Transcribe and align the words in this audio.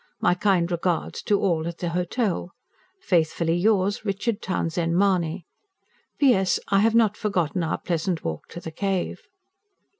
MY 0.19 0.33
KIND 0.33 0.71
REGARDS 0.71 1.21
TO 1.21 1.39
ALL 1.39 1.67
AT 1.67 1.77
THE 1.77 1.89
HOTEL. 1.89 2.55
FAITHFULLY 3.03 3.53
YOURS, 3.53 4.03
RICHARD 4.03 4.41
TOWNSHEND 4.41 4.97
MAHONY. 4.97 5.45
P.S. 6.17 6.59
I 6.69 6.79
HAVE 6.79 6.95
NOT 6.95 7.15
FORGOTTEN 7.15 7.61
OUR 7.61 7.77
PLEASANT 7.77 8.23
WALK 8.23 8.47
TO 8.47 8.59
THE 8.61 8.71
CAVE. 8.71 9.21